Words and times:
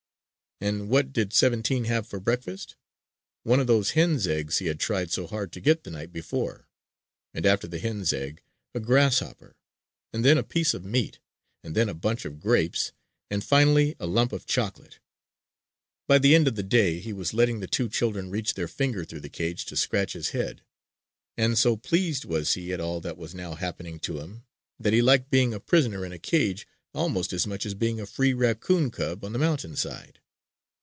And 0.63 0.89
what 0.89 1.11
did 1.11 1.33
"Seventeen" 1.33 1.85
have 1.85 2.05
for 2.05 2.19
breakfast? 2.19 2.75
One 3.41 3.59
of 3.59 3.65
those 3.65 3.91
hen's 3.97 4.27
eggs 4.27 4.59
he 4.59 4.67
had 4.67 4.79
tried 4.79 5.09
so 5.11 5.25
hard 5.25 5.51
to 5.53 5.59
get 5.59 5.83
the 5.83 5.89
night 5.89 6.13
before. 6.13 6.67
And 7.33 7.47
after 7.47 7.67
the 7.67 7.79
hen's 7.79 8.13
egg, 8.13 8.43
a 8.75 8.79
grasshopper, 8.79 9.55
and 10.13 10.23
then 10.23 10.37
a 10.37 10.43
piece 10.43 10.75
of 10.75 10.85
meat, 10.85 11.17
and 11.63 11.73
then 11.73 11.89
a 11.89 11.95
bunch 11.95 12.25
of 12.25 12.39
grapes 12.39 12.91
and 13.31 13.43
finally 13.43 13.95
a 13.99 14.05
lump 14.05 14.31
of 14.31 14.45
chocolate! 14.45 14.99
By 16.07 16.19
the 16.19 16.35
end 16.35 16.47
of 16.47 16.53
the 16.53 16.61
day, 16.61 16.99
he 16.99 17.11
was 17.11 17.33
letting 17.33 17.59
the 17.59 17.65
two 17.65 17.89
children 17.89 18.29
reach 18.29 18.53
their 18.53 18.67
finger 18.67 19.03
through 19.03 19.21
the 19.21 19.29
cage 19.29 19.65
to 19.65 19.75
scratch 19.75 20.13
his 20.13 20.29
head; 20.29 20.61
and 21.35 21.57
so 21.57 21.75
pleased 21.75 22.23
was 22.25 22.53
he 22.53 22.71
at 22.71 22.79
all 22.79 23.01
that 23.01 23.17
was 23.17 23.33
now 23.33 23.55
happening 23.55 23.97
to 24.01 24.19
him 24.19 24.43
that 24.79 24.93
he 24.93 25.01
liked 25.01 25.31
being 25.31 25.55
a 25.55 25.59
prisoner 25.59 26.05
in 26.05 26.11
a 26.11 26.19
cage 26.19 26.67
almost 26.93 27.33
as 27.33 27.47
much 27.47 27.65
as 27.65 27.73
being 27.73 27.99
a 27.99 28.05
free 28.05 28.35
raccoon 28.35 28.91
cub 28.91 29.25
on 29.25 29.33
the 29.33 29.39
mountain 29.39 29.75
side. 29.75 30.19